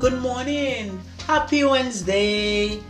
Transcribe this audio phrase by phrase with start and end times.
[0.00, 0.98] Good morning.
[1.26, 2.80] Happy Wednesday.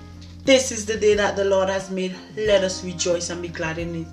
[0.44, 2.14] This is the day that the Lord has made.
[2.36, 4.06] Let us rejoice and be glad in it.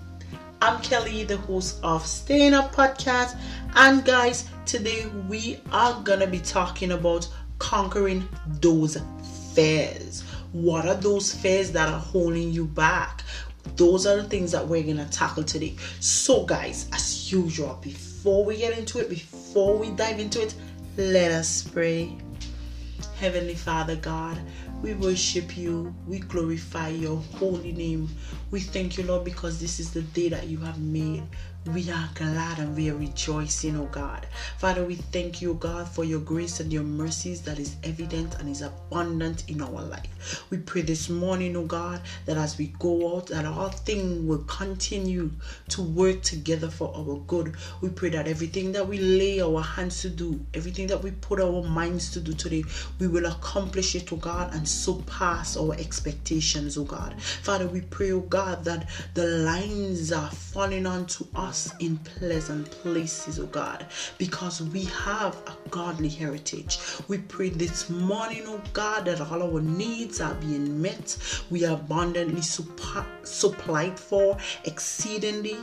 [0.63, 3.37] I'm Kelly, the host of Staying Up Podcast.
[3.75, 7.29] And guys, today we are going to be talking about
[7.59, 8.27] conquering
[8.61, 8.97] those
[9.53, 10.23] fears.
[10.51, 13.23] What are those fears that are holding you back?
[13.75, 15.75] Those are the things that we're going to tackle today.
[15.99, 20.55] So, guys, as usual, before we get into it, before we dive into it,
[20.97, 22.17] let us pray.
[23.19, 24.37] Heavenly Father God,
[24.83, 25.95] we worship you.
[26.05, 28.09] We glorify your holy name.
[28.51, 31.23] We thank you, Lord, because this is the day that you have made.
[31.73, 34.25] We are glad and we are rejoicing, oh God.
[34.57, 38.47] Father, we thank you, God, for your grace and your mercies that is evident and
[38.47, 40.45] is abundant in our life.
[40.49, 44.43] We pray this morning, oh God, that as we go out, that all things will
[44.47, 45.29] continue
[45.69, 47.55] to work together for our good.
[47.81, 51.41] We pray that everything that we lay our hands to do, everything that we put
[51.41, 52.63] our minds to do today,
[52.97, 57.21] we will accomplish it, oh God, and surpass our expectations, oh God.
[57.21, 63.39] Father, we pray, oh God, that the lines are falling onto us in pleasant places,
[63.39, 63.85] oh God,
[64.17, 66.79] because we have a godly heritage.
[67.07, 71.17] We pray this morning, oh God, that all our needs are being met.
[71.49, 75.57] We are abundantly supplied for exceedingly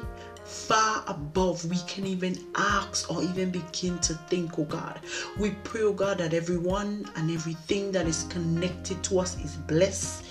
[0.54, 5.00] far above we can even ask or even begin to think, oh God.
[5.36, 10.24] We pray, oh God, that everyone and everything that is connected to us is blessed.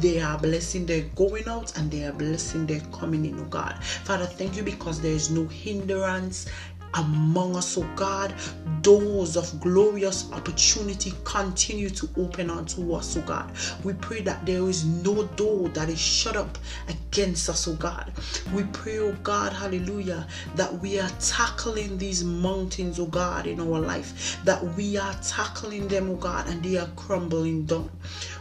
[0.00, 3.82] They are blessing their going out and they are blessing their coming in, oh God.
[3.82, 6.46] Father, thank you because there is no hindrance
[6.94, 8.34] among us, oh God.
[8.82, 13.50] Doors of glorious opportunity continue to open unto us, oh God.
[13.82, 18.12] We pray that there is no door that is shut up against us, oh God.
[18.52, 23.80] We pray, oh God, hallelujah, that we are tackling these mountains, oh God, in our
[23.80, 27.90] life, that we are tackling them, oh God, and they are crumbling down.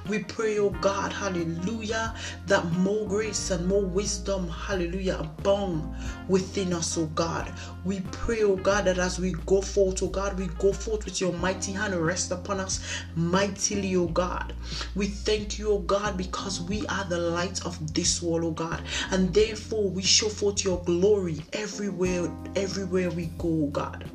[0.09, 2.13] We pray, oh God, hallelujah,
[2.47, 5.95] that more grace and more wisdom, hallelujah, abound
[6.28, 7.51] within us, oh God.
[7.85, 11.21] We pray, oh God, that as we go forth, oh God, we go forth with
[11.21, 12.79] your mighty hand rest upon us
[13.15, 14.53] mightily, oh God.
[14.95, 18.83] We thank you, oh God, because we are the light of this world, oh God,
[19.11, 24.09] and therefore we show forth your glory everywhere, everywhere we go, oh God.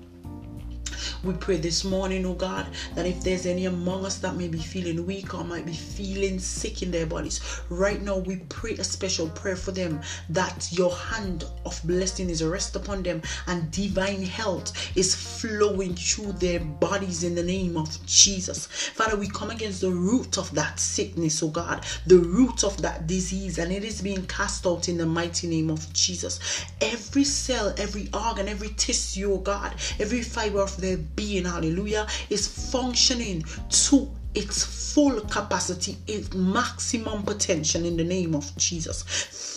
[1.25, 4.59] We pray this morning, oh God, that if there's any among us that may be
[4.59, 8.85] feeling weak or might be feeling sick in their bodies, right now we pray a
[8.85, 10.01] special prayer for them
[10.31, 16.33] that your hand of blessing is rest upon them and divine health is flowing through
[16.33, 18.67] their bodies in the name of Jesus.
[18.67, 23.07] Father, we come against the root of that sickness, oh God, the root of that
[23.07, 26.41] disease, and it is being cast out in the mighty name of Jesus.
[26.81, 32.49] Every cell, every organ, every tissue, oh God, every fiber of their being, hallelujah, is
[32.71, 39.03] functioning to its full capacity, its maximum potential in the name of Jesus.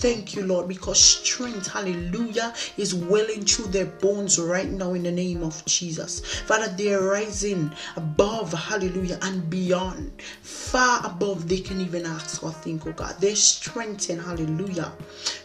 [0.02, 5.12] Thank you, Lord, because strength, hallelujah, is welling through their bones right now in the
[5.12, 6.20] name of Jesus.
[6.42, 12.88] Father, they're rising above, hallelujah, and beyond, far above they can even ask or think,
[12.88, 13.16] oh God.
[13.20, 14.92] They're strengthened, hallelujah.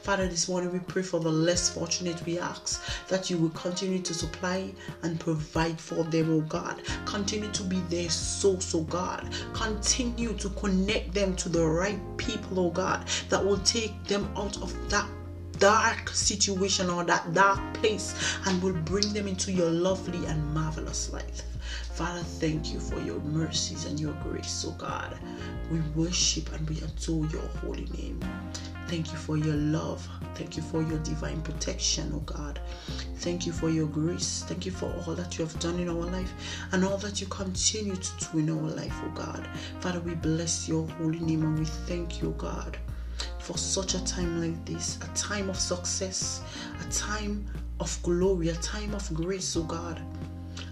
[0.03, 2.25] Father, this morning we pray for the less fortunate.
[2.25, 4.73] We ask that you will continue to supply
[5.03, 6.81] and provide for them, oh God.
[7.05, 9.26] Continue to be their source, oh God.
[9.53, 14.57] Continue to connect them to the right people, oh God, that will take them out
[14.63, 15.09] of that
[15.59, 18.15] dark situation or that dark place
[18.47, 21.43] and will bring them into your lovely and marvelous life.
[21.95, 25.19] Father, thank you for your mercies and your grace, oh God.
[25.71, 28.21] We worship and we adore your holy name.
[28.89, 30.09] Thank you for your love.
[30.37, 32.61] Thank you for your divine protection, oh God.
[33.17, 34.45] Thank you for your grace.
[34.47, 36.33] Thank you for all that you have done in our life
[36.71, 39.49] and all that you continue to do in our life, oh God.
[39.81, 42.77] Father, we bless your holy name and we thank you, oh God,
[43.41, 46.43] for such a time like this, a time of success,
[46.81, 47.45] a time
[47.81, 50.01] of glory, a time of grace, oh God,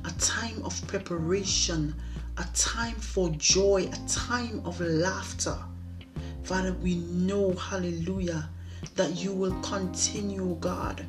[0.05, 1.93] a time of preparation,
[2.37, 5.59] a time for joy, a time of laughter
[6.45, 8.51] Father, we know, hallelujah,
[8.97, 11.07] that you will continue, God,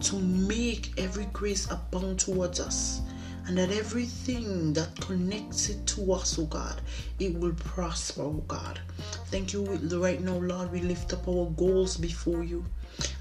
[0.00, 3.00] to make every grace abound towards us
[3.46, 6.78] and that everything that connects it to us, oh God,
[7.18, 8.78] it will prosper, oh God.
[9.26, 10.70] Thank you right now, Lord.
[10.70, 12.62] We lift up our goals before you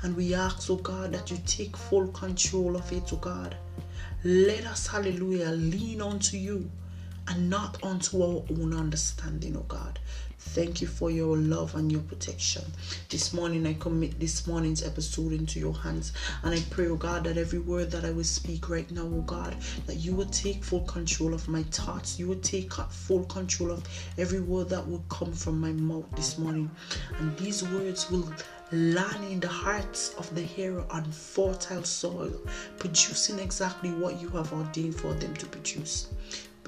[0.02, 3.56] and we ask, oh God, that you take full control of it, oh God.
[4.26, 6.70] Let us, hallelujah, lean onto you
[7.30, 10.00] and not onto our own understanding, oh God.
[10.40, 12.64] Thank you for your love and your protection.
[13.10, 16.14] This morning, I commit this morning's episode into your hands.
[16.44, 19.22] And I pray, oh God, that every word that I will speak right now, oh
[19.28, 22.18] God, that you will take full control of my thoughts.
[22.18, 23.84] You will take full control of
[24.18, 26.72] every word that will come from my mouth this morning.
[27.20, 28.32] And these words will
[28.72, 32.32] land in the hearts of the hearer on fertile soil,
[32.78, 36.08] producing exactly what you have ordained for them to produce.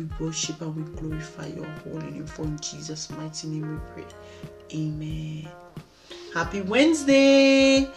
[0.01, 2.25] We worship and we glorify your holy name.
[2.25, 4.11] For in Jesus' mighty name we pray.
[4.73, 5.47] Amen.
[6.33, 7.87] Happy Wednesday.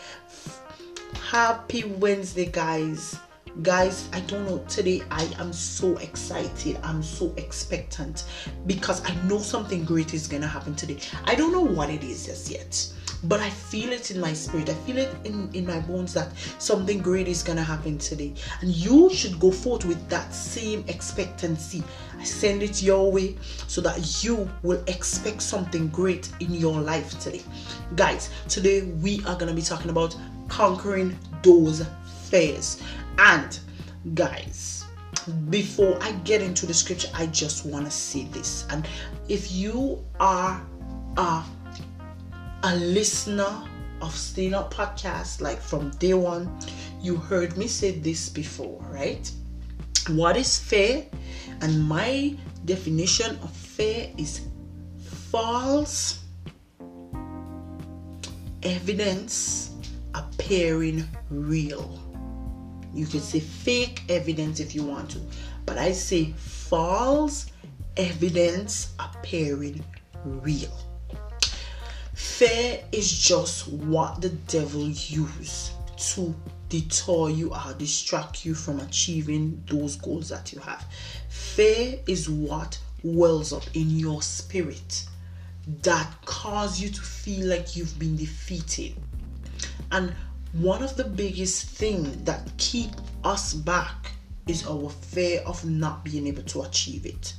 [1.30, 3.18] Happy Wednesday, guys.
[3.62, 4.58] Guys, I don't know.
[4.68, 6.78] Today I am so excited.
[6.82, 8.24] I'm so expectant
[8.66, 10.98] because I know something great is going to happen today.
[11.24, 12.86] I don't know what it is just yet
[13.24, 14.68] but I feel it in my spirit.
[14.68, 16.28] I feel it in, in my bones that
[16.58, 18.34] something great is going to happen today.
[18.60, 21.82] And you should go forth with that same expectancy.
[22.18, 23.36] I send it your way
[23.66, 27.42] so that you will expect something great in your life today.
[27.96, 30.16] Guys, today we are going to be talking about
[30.48, 31.86] conquering those
[32.28, 32.82] fears.
[33.18, 33.58] And
[34.14, 34.84] guys,
[35.48, 38.66] before I get into the scripture, I just want to say this.
[38.70, 38.86] And
[39.28, 40.60] if you are
[41.16, 41.44] a
[42.66, 43.62] a listener
[44.00, 46.48] of Staying Up podcast, like from day one,
[46.98, 49.30] you heard me say this before, right?
[50.08, 51.04] What is fair?
[51.60, 52.34] And my
[52.64, 54.46] definition of fair is
[55.30, 56.22] false
[58.62, 59.72] evidence
[60.14, 62.00] appearing real.
[62.94, 65.20] You can say fake evidence if you want to,
[65.66, 67.44] but I say false
[67.98, 69.84] evidence appearing
[70.24, 70.93] real.
[72.38, 75.70] Fear is just what the devil uses
[76.14, 76.34] to
[76.68, 80.84] deter you or distract you from achieving those goals that you have.
[81.28, 85.06] Fear is what wells up in your spirit
[85.82, 88.96] that cause you to feel like you've been defeated.
[89.92, 90.12] And
[90.54, 92.90] one of the biggest things that keep
[93.22, 94.10] us back
[94.48, 97.32] is our fear of not being able to achieve it.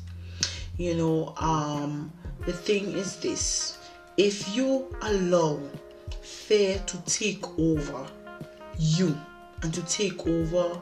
[0.78, 2.14] You know, um,
[2.46, 3.78] the thing is this
[4.18, 5.60] if you allow
[6.22, 8.06] fear to take over
[8.78, 9.18] you
[9.62, 10.80] and to take over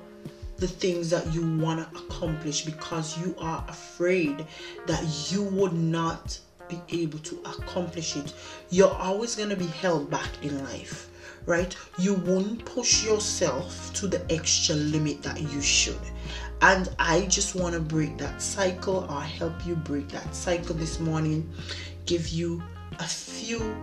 [0.58, 4.46] the things that you want to accomplish because you are afraid
[4.86, 6.40] that you would not
[6.70, 8.34] be able to accomplish it,
[8.70, 11.10] you're always going to be held back in life,
[11.46, 11.76] right?
[11.98, 16.00] You won't push yourself to the extra limit that you should.
[16.62, 21.00] And I just want to break that cycle or help you break that cycle this
[21.00, 21.52] morning,
[22.06, 22.64] give you
[23.04, 23.76] a few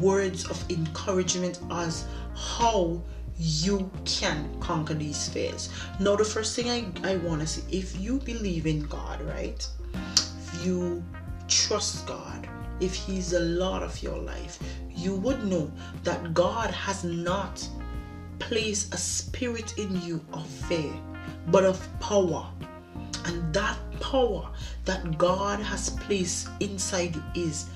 [0.00, 3.02] words of encouragement as how
[3.38, 5.68] you can conquer these fears.
[6.00, 9.66] Now, the first thing I, I want to say if you believe in God, right?
[9.92, 11.04] If you
[11.48, 12.48] trust God,
[12.80, 14.58] if He's the Lord of your life,
[14.88, 15.70] you would know
[16.04, 17.68] that God has not
[18.38, 20.94] placed a spirit in you of fear,
[21.48, 22.46] but of power.
[23.26, 24.48] And that power
[24.86, 27.66] that God has placed inside you is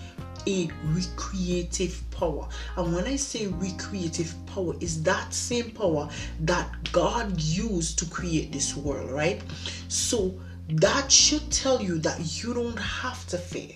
[0.47, 2.49] a recreative power.
[2.77, 6.09] And when I say recreative power, is that same power
[6.41, 9.43] that God used to create this world, right?
[9.89, 10.39] So
[10.69, 13.71] that should tell you that you don't have to fear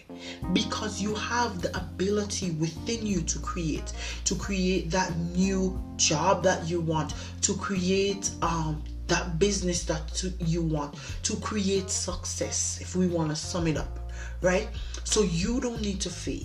[0.53, 3.93] because you have the ability within you to create
[4.25, 10.63] to create that new job that you want to create um that business that you
[10.63, 13.99] want to create success if we want to sum it up
[14.41, 14.69] right
[15.05, 16.43] so you don't need to fear.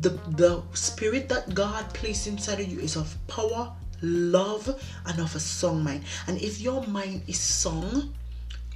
[0.00, 4.68] The the spirit that God placed inside of you is of power, love,
[5.06, 6.04] and of a song mind.
[6.26, 8.14] And if your mind is song,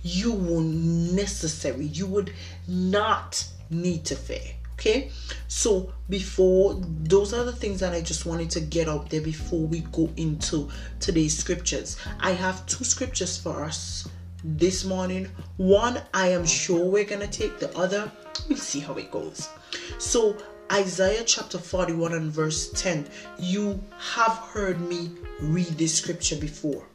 [0.02, 2.32] you will necessary, you would
[2.68, 4.60] not need to fear.
[4.80, 5.10] Okay,
[5.46, 9.66] so before those are the things that I just wanted to get up there before
[9.66, 10.70] we go into
[11.00, 11.99] today's scriptures.
[12.18, 14.08] I have two scriptures for us
[14.42, 15.28] this morning.
[15.58, 18.10] One I am sure we're gonna take, the other
[18.49, 19.50] we'll see how it goes.
[19.99, 20.34] So,
[20.72, 23.06] Isaiah chapter 41 and verse 10,
[23.38, 25.10] you have heard me
[25.42, 26.87] read this scripture before.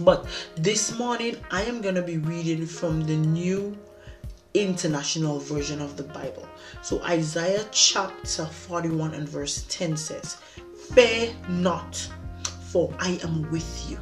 [0.00, 0.26] But
[0.56, 3.76] this morning, I am going to be reading from the New
[4.54, 6.48] International Version of the Bible.
[6.82, 10.38] So, Isaiah chapter 41 and verse 10 says,
[10.94, 11.96] Fear not,
[12.70, 13.98] for I am with you.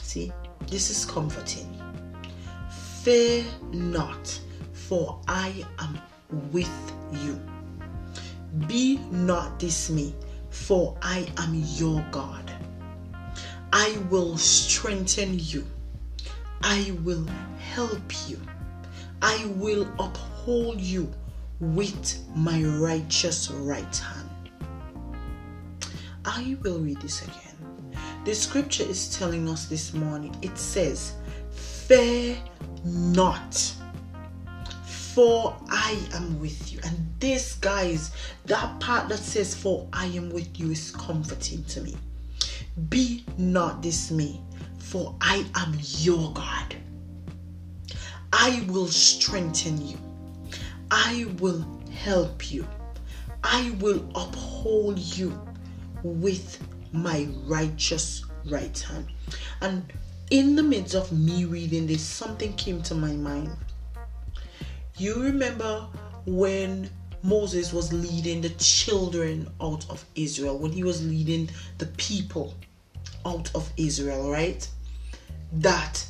[0.00, 0.32] See,
[0.66, 1.80] this is comforting.
[3.02, 4.40] Fear not,
[4.72, 5.98] for I am
[6.50, 7.40] with you.
[8.66, 10.14] Be not dismayed,
[10.50, 12.50] for I am your God.
[13.72, 15.66] I will strengthen you.
[16.62, 17.26] I will
[17.58, 18.38] help you.
[19.22, 21.08] I will uphold you
[21.60, 24.28] with my righteous right hand.
[26.24, 27.96] I will read this again.
[28.24, 31.12] The scripture is telling us this morning, it says,
[31.52, 32.36] Fear
[32.84, 33.74] not,
[35.14, 36.80] for I am with you.
[36.82, 38.10] And this, guys,
[38.46, 41.96] that part that says, For I am with you is comforting to me.
[42.88, 44.40] Be not dismayed,
[44.78, 46.74] for I am your God.
[48.32, 49.98] I will strengthen you.
[50.90, 52.66] I will help you.
[53.44, 55.38] I will uphold you
[56.02, 56.58] with
[56.92, 59.06] my righteous right hand.
[59.60, 59.92] And
[60.30, 63.54] in the midst of me reading this, something came to my mind.
[64.96, 65.86] You remember
[66.26, 66.90] when
[67.22, 72.54] Moses was leading the children out of Israel, when he was leading the people
[73.24, 74.66] out of Israel, right?
[75.52, 76.04] That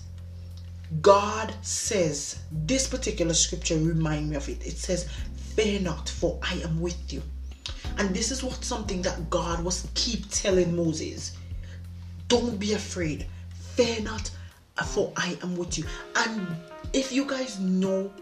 [1.00, 4.64] God says, this particular scripture remind me of it.
[4.66, 5.08] It says,
[5.56, 7.22] Fear not, for I am with you.
[7.98, 11.36] And this is what something that God was keep telling Moses.
[12.28, 13.26] Don't be afraid.
[13.74, 14.30] Fear not,
[14.86, 15.84] for I am with you.
[16.16, 16.46] And
[16.92, 18.12] if you guys know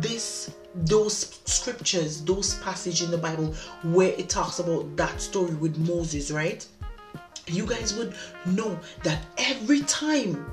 [0.00, 5.76] this those scriptures, those passage in the Bible where it talks about that story with
[5.78, 6.66] Moses, right?
[7.46, 8.14] You guys would
[8.46, 10.50] know that every time,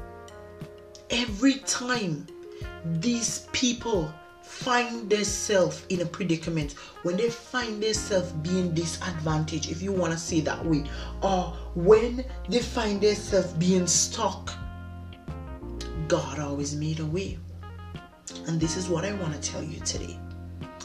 [1.09, 2.27] every time
[2.85, 4.13] these people
[4.43, 6.73] find themselves in a predicament,
[7.03, 10.83] when they find themselves being disadvantaged, if you want to say that way,
[11.21, 14.51] or when they find themselves being stuck,
[16.07, 17.37] God always made a way.
[18.47, 20.19] And this is what I want to tell you today.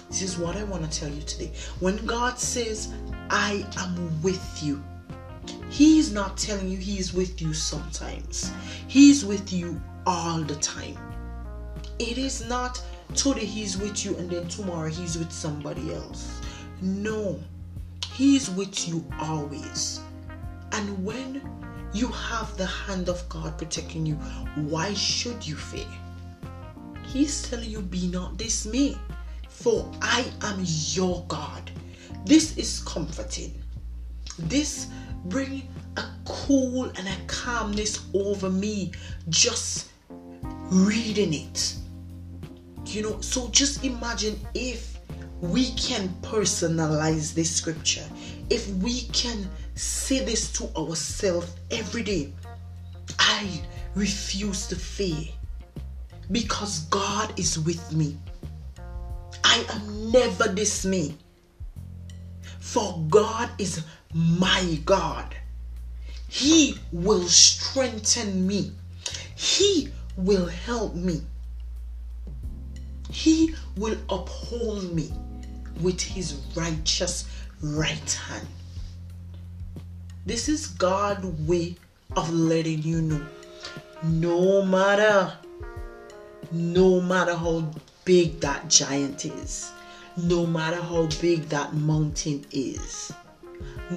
[0.08, 1.52] This is what I want to tell you today.
[1.80, 2.92] When God says,
[3.30, 4.84] I am with you,
[5.70, 8.52] He's not telling you He's with you sometimes,
[8.86, 10.98] He's with you all the time.
[11.98, 12.82] It is not
[13.14, 16.40] today He's with you and then tomorrow He's with somebody else.
[16.82, 17.40] No,
[18.12, 20.00] He's with you always.
[20.72, 21.40] And when
[21.92, 24.16] you have the hand of God protecting you,
[24.56, 25.86] why should you fear?
[27.06, 28.98] He's telling you, Be not dismayed,
[29.48, 31.70] for I am your God.
[32.24, 33.54] This is comforting.
[34.38, 34.88] This
[35.26, 38.92] bring a cool and a calmness over me
[39.28, 39.90] just
[40.74, 41.76] reading it.
[42.86, 44.98] You know, so just imagine if
[45.40, 48.04] we can personalize this scripture,
[48.50, 52.32] if we can say this to ourselves every day.
[53.18, 53.62] I
[53.94, 55.28] refuse to fear
[56.32, 58.16] because God is with me.
[59.44, 61.16] I am never dismayed,
[62.58, 65.36] for God is my God.
[66.28, 68.72] He will strengthen me,
[69.36, 71.22] He will help me,
[73.10, 75.12] He will uphold me
[75.80, 77.28] with His righteous
[77.60, 78.46] right hand.
[80.26, 81.76] This is God's way
[82.16, 83.26] of letting you know
[84.02, 85.32] no matter
[86.52, 87.68] no matter how
[88.04, 89.72] big that giant is,
[90.16, 93.12] no matter how big that mountain is,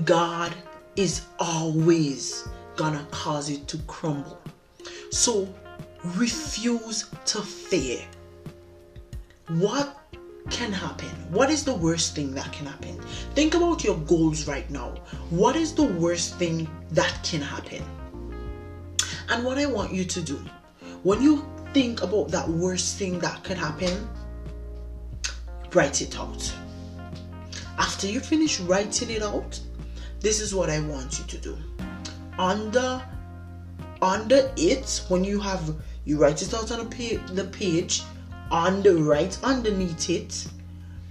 [0.05, 0.53] God
[0.95, 4.41] is always gonna cause it to crumble.
[5.11, 5.47] So
[6.15, 8.03] refuse to fear.
[9.49, 9.97] What
[10.49, 11.09] can happen?
[11.29, 12.99] What is the worst thing that can happen?
[13.33, 14.95] Think about your goals right now.
[15.29, 17.83] What is the worst thing that can happen?
[19.29, 20.39] And what I want you to do,
[21.03, 24.07] when you think about that worst thing that could happen,
[25.73, 26.53] write it out.
[27.77, 29.59] After you finish writing it out,
[30.19, 31.57] this is what I want you to do.
[32.39, 33.03] Under
[34.01, 35.75] under it, when you have
[36.07, 38.01] you write it out on the page,
[38.49, 40.47] on the right underneath it,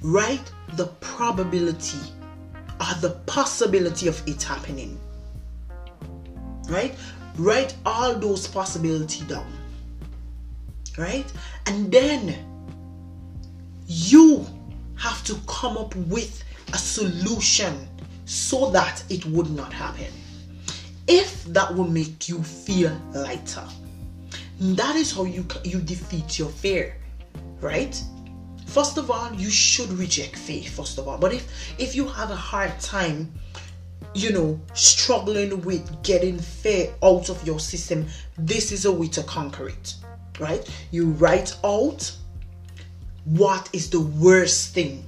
[0.01, 1.99] write the probability
[2.81, 4.99] or the possibility of it happening.
[6.71, 6.95] Right?
[7.37, 9.53] Write all those possibility down.
[10.97, 11.31] Right?
[11.67, 12.35] And then
[13.87, 14.47] you
[14.97, 17.87] have to come up with a solution
[18.25, 20.11] so that it would not happen.
[21.07, 23.69] If that will make you feel lighter,
[24.61, 26.97] that is how you you defeat your fear,
[27.61, 28.01] right?
[28.67, 30.75] First of all, you should reject faith.
[30.77, 31.47] First of all, but if
[31.79, 33.33] if you have a hard time,
[34.15, 38.07] you know, struggling with getting fear out of your system,
[38.39, 39.95] this is a way to conquer it,
[40.39, 40.69] right?
[40.91, 42.13] You write out
[43.25, 45.05] what is the worst thing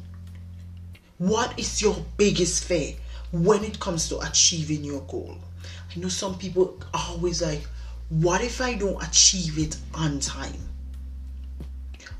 [1.18, 2.94] what is your biggest fear
[3.32, 5.36] when it comes to achieving your goal?
[5.64, 7.62] I know some people are always like,
[8.08, 10.68] what if I don't achieve it on time?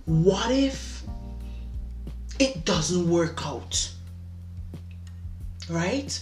[0.04, 0.99] What if
[2.38, 3.90] it doesn't work out.
[5.68, 6.21] Right?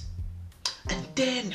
[0.88, 1.54] And then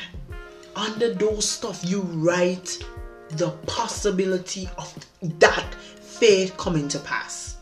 [0.75, 2.83] under those stuff, you write
[3.31, 4.93] the possibility of
[5.39, 7.57] that faith coming to pass.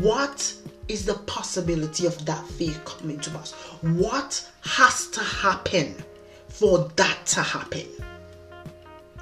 [0.00, 0.54] What
[0.88, 3.52] is the possibility of that faith coming to pass?
[3.82, 5.96] What has to happen
[6.48, 7.86] for that to happen?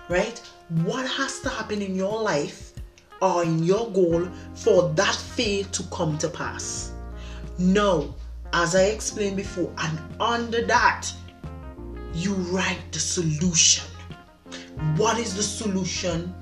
[0.08, 0.40] Right?
[0.84, 2.72] What has to happen in your life
[3.20, 6.92] or in your goal for that faith to come to pass?
[7.58, 8.14] No,
[8.52, 11.10] as I explained before, and under that,
[12.14, 13.84] you write the solution.
[14.96, 16.34] What is the solution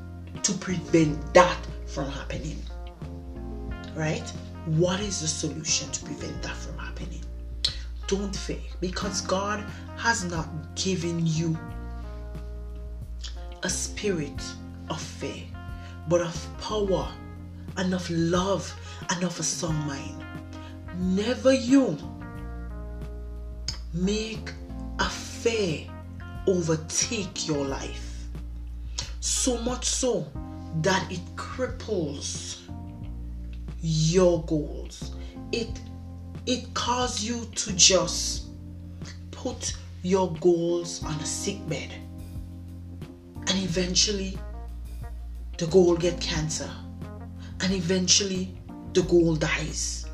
[0.43, 2.63] to prevent that from happening?
[3.95, 4.29] Right?
[4.67, 7.25] What is the solution to prevent that from happening?
[8.07, 9.65] Don't fear because God
[9.97, 11.59] has not given you
[13.67, 14.41] a spirit
[14.91, 15.43] of fear,
[16.09, 17.11] but of power
[17.77, 18.73] and of love
[19.11, 20.25] and of a sound mind.
[21.01, 21.99] Never you
[23.93, 24.53] make
[25.01, 25.85] a fear
[26.47, 28.29] overtake your life.
[29.19, 30.29] So much so
[30.83, 32.61] that it cripples
[33.81, 35.11] your goals.
[35.51, 35.81] It
[36.47, 38.45] it causes you to just
[39.33, 42.06] put your goals on a sick bed.
[43.57, 44.39] And eventually
[45.57, 46.71] the goal get cancer.
[47.63, 48.55] And eventually
[48.93, 50.05] the goal dies.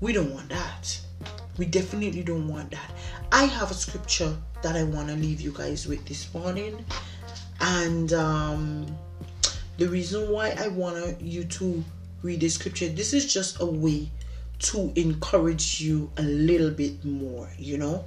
[0.00, 1.00] We don't want that.
[1.56, 2.90] We definitely don't want that.
[3.30, 6.84] I have a scripture that I want to leave you guys with this morning.
[7.60, 8.86] And um,
[9.78, 11.84] the reason why I want you to
[12.22, 14.10] read the scripture, this is just a way
[14.58, 18.04] to encourage you a little bit more, you know?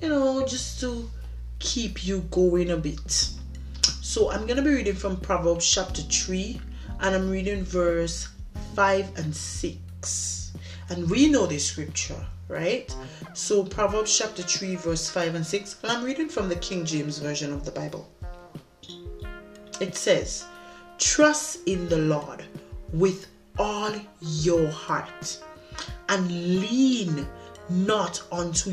[0.00, 1.10] You know, just to
[1.58, 3.32] keep you going a bit.
[4.06, 6.60] So I'm going to be reading from Proverbs chapter 3
[7.00, 8.28] and I'm reading verse
[8.76, 10.52] 5 and 6.
[10.88, 12.94] And we know the scripture, right?
[13.34, 15.80] So Proverbs chapter 3, verse 5 and 6.
[15.82, 18.08] And I'm reading from the King James Version of the Bible.
[19.80, 20.44] It says,
[20.98, 22.44] Trust in the Lord
[22.92, 23.26] with
[23.58, 25.42] all your heart
[26.08, 27.28] and lean
[27.68, 28.70] not unto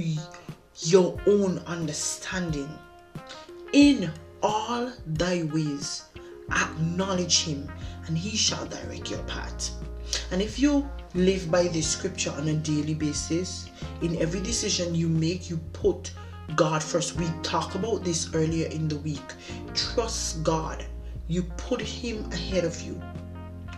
[0.78, 2.70] your own understanding.
[3.74, 4.12] In
[4.44, 6.04] all thy ways
[6.52, 7.72] acknowledge him,
[8.06, 9.72] and he shall direct your path.
[10.32, 13.70] And if you live by this scripture on a daily basis,
[14.02, 16.12] in every decision you make, you put
[16.56, 17.16] God first.
[17.16, 19.24] We talked about this earlier in the week.
[19.74, 20.86] Trust God.
[21.28, 23.02] You put him ahead of you.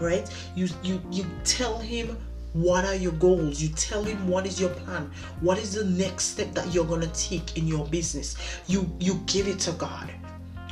[0.01, 0.29] Right?
[0.55, 2.17] You you you tell him
[2.53, 3.61] what are your goals?
[3.61, 5.11] You tell him what is your plan?
[5.39, 8.35] What is the next step that you're going to take in your business?
[8.67, 10.09] You you give it to God.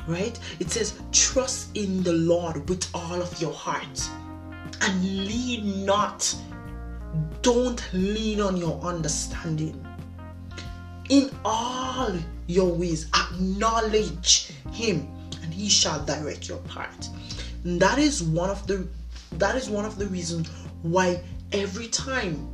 [0.07, 0.37] Right?
[0.59, 4.09] It says trust in the Lord with all of your heart
[4.81, 6.35] and lean not.
[7.41, 9.85] Don't lean on your understanding.
[11.09, 12.11] In all
[12.47, 15.07] your ways, acknowledge Him,
[15.41, 17.09] and He shall direct your path.
[17.63, 18.87] And that is one of the
[19.33, 20.49] that is one of the reasons
[20.83, 22.49] why every time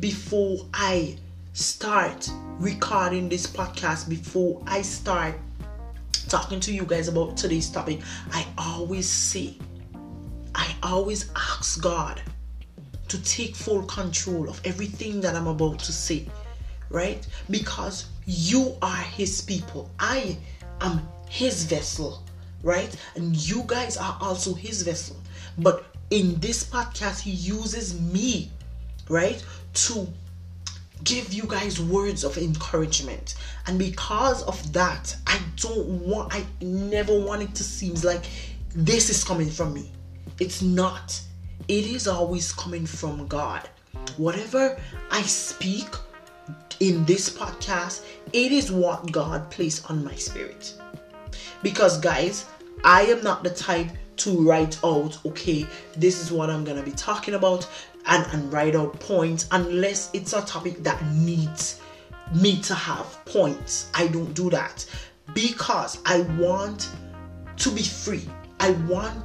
[0.00, 1.16] before I
[1.52, 5.34] start recording this podcast, before I start
[6.28, 8.00] talking to you guys about today's topic,
[8.32, 9.56] I always say
[10.58, 12.20] I always ask God
[13.06, 16.26] to take full control of everything that I'm about to say,
[16.90, 17.26] right?
[17.48, 19.88] Because you are His people.
[20.00, 20.36] I
[20.80, 22.22] am His vessel,
[22.62, 22.94] right?
[23.14, 25.16] And you guys are also His vessel.
[25.58, 28.50] But in this podcast, He uses me,
[29.08, 29.42] right,
[29.74, 30.08] to
[31.04, 33.34] give you guys words of encouragement.
[33.66, 38.24] And because of that, I don't want, I never want it to seem like
[38.74, 39.92] this is coming from me.
[40.40, 41.20] It's not.
[41.68, 43.68] It is always coming from God.
[44.16, 44.80] Whatever
[45.10, 45.88] I speak
[46.80, 50.74] in this podcast, it is what God placed on my spirit.
[51.62, 52.46] Because, guys,
[52.84, 56.92] I am not the type to write out, okay, this is what I'm gonna be
[56.92, 57.68] talking about
[58.06, 61.80] and, and write out points unless it's a topic that needs
[62.34, 63.90] me to have points.
[63.94, 64.84] I don't do that
[65.34, 66.90] because I want
[67.56, 68.28] to be free.
[68.60, 69.22] I want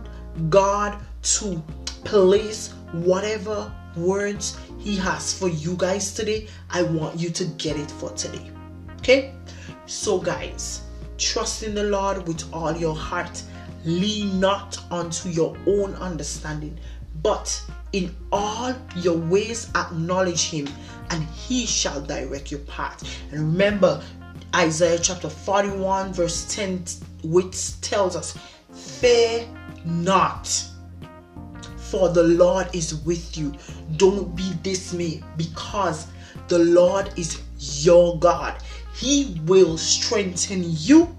[0.50, 1.64] God to
[2.04, 6.48] place whatever words He has for you guys today.
[6.70, 8.52] I want you to get it for today.
[9.00, 9.34] Okay?
[9.86, 10.82] So, guys,
[11.18, 13.42] trust in the Lord with all your heart.
[13.86, 16.78] Lean not unto your own understanding,
[17.22, 20.68] but in all your ways acknowledge Him,
[21.10, 23.04] and He shall direct your path.
[23.32, 24.02] And remember,
[24.56, 26.86] Isaiah chapter 41, verse 10,
[27.24, 28.38] which tells us,
[28.72, 29.48] Fear
[29.86, 30.64] not.
[31.94, 33.54] for the Lord is with you.
[33.98, 36.08] Don't be dismayed because
[36.48, 37.40] the Lord is
[37.86, 38.58] your God.
[38.96, 41.16] He will strengthen you,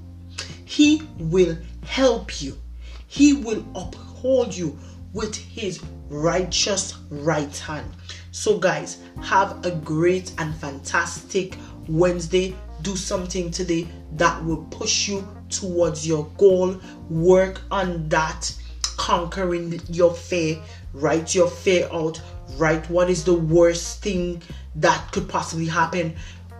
[0.64, 2.59] He will help you,
[3.07, 4.79] He will uphold you
[5.12, 7.90] with His righteous right hand.
[8.31, 11.57] So, guys, have a great and fantastic
[11.88, 12.57] Wednesday.
[12.83, 16.77] Do something today that will push you towards your goal.
[17.09, 18.55] Work on that,
[18.97, 20.61] conquering your fear.
[20.92, 22.20] Write your fear out.
[22.57, 24.42] Write what is the worst thing
[24.77, 26.14] that could possibly happen.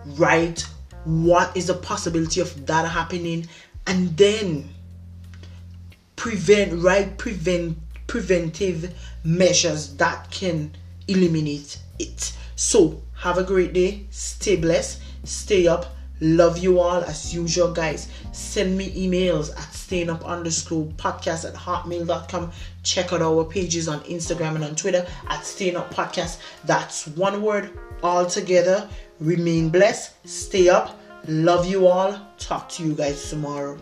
[0.05, 0.65] Write
[1.03, 3.47] what is the possibility of that happening,
[3.85, 4.69] and then
[6.15, 10.71] prevent right prevent preventive measures that can
[11.07, 12.33] eliminate it.
[12.55, 14.05] So, have a great day.
[14.11, 15.01] Stay blessed.
[15.23, 15.95] Stay up.
[16.21, 18.07] Love you all as usual, guys.
[18.31, 22.51] Send me emails at staying up underscore podcast at hotmail.com.
[22.83, 26.39] Check out our pages on Instagram and on Twitter at staying up podcast.
[26.63, 28.89] That's one word all together.
[29.19, 30.13] Remain blessed.
[30.27, 30.97] Stay up.
[31.27, 32.19] Love you all.
[32.37, 33.77] Talk to you guys tomorrow.